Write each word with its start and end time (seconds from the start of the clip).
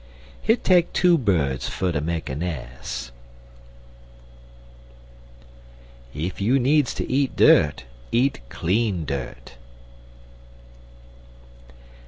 Hit 0.41 0.63
take 0.63 0.93
two 0.93 1.15
birds 1.15 1.69
fer 1.69 1.91
to 1.91 2.01
make 2.01 2.27
a 2.27 2.35
nes'. 2.35 3.11
Ef 6.15 6.41
you 6.41 6.59
bleedzd 6.59 6.95
ter 6.97 7.05
eat 7.07 7.35
dirt, 7.35 7.83
eat 8.11 8.39
clean 8.49 9.05
dirt. 9.05 9.57